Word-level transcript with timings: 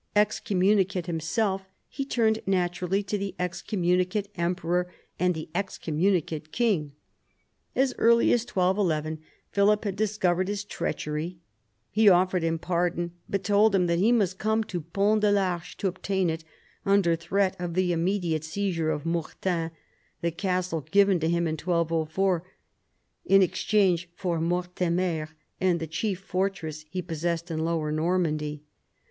Excommunicate 0.15 1.05
himself, 1.05 1.61
he 1.87 2.03
turned 2.05 2.39
naturally 2.47 3.03
to 3.03 3.19
the 3.19 3.35
excommunicate 3.37 4.29
emperor 4.33 4.91
and 5.19 5.35
the 5.35 5.47
excommunicate 5.53 6.51
king. 6.51 6.93
As 7.75 7.93
early 7.99 8.33
as 8.33 8.41
1211 8.41 9.19
Philip 9.51 9.83
had 9.83 9.95
discovered 9.95 10.47
his 10.47 10.63
treachery, 10.63 11.37
He 11.91 12.09
offered 12.09 12.41
him 12.41 12.57
pardon, 12.57 13.11
but 13.29 13.43
told 13.43 13.75
him 13.75 13.87
he 13.87 14.11
must 14.11 14.39
come 14.39 14.63
to 14.63 14.81
Pont 14.81 15.21
de 15.21 15.31
l'Arche 15.31 15.75
to 15.77 15.87
obtain 15.87 16.31
it, 16.31 16.43
under 16.83 17.15
threat 17.15 17.55
of 17.59 17.75
the 17.75 17.91
imme 17.91 18.19
diate 18.19 18.43
seizure 18.43 18.89
of 18.89 19.05
Mortain, 19.05 19.69
the 20.21 20.31
castle 20.31 20.81
given 20.81 21.19
to 21.19 21.29
him 21.29 21.45
in 21.45 21.53
1204 21.57 22.43
in 23.25 23.43
exchange 23.43 24.09
for 24.15 24.39
Mortemer, 24.41 25.29
and 25.59 25.79
the 25.79 25.85
chief 25.85 26.21
fortress 26.21 26.85
he 26.89 27.03
possessed 27.03 27.51
in 27.51 27.59
lower 27.63 27.91
Normandy. 27.91 28.63